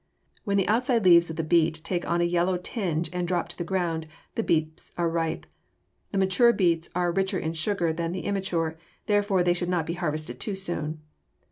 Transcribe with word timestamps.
When 0.45 0.57
the 0.57 0.67
outside 0.67 1.05
leaves 1.05 1.29
of 1.29 1.35
the 1.35 1.43
beet 1.43 1.79
take 1.83 2.09
on 2.09 2.21
a 2.21 2.23
yellow 2.23 2.57
tinge 2.57 3.11
and 3.13 3.27
drop 3.27 3.49
to 3.49 3.57
the 3.59 3.63
ground, 3.63 4.07
the 4.33 4.41
beets 4.41 4.91
are 4.97 5.07
ripe. 5.07 5.45
The 6.11 6.17
mature 6.17 6.51
beets 6.53 6.89
are 6.95 7.11
richer 7.11 7.37
in 7.37 7.53
sugar 7.53 7.93
than 7.93 8.11
the 8.11 8.21
immature, 8.25 8.79
therefore 9.05 9.43
they 9.43 9.53
should 9.53 9.69
not 9.69 9.85
be 9.85 9.93
harvested 9.93 10.39
too 10.39 10.55
soon. 10.55 11.01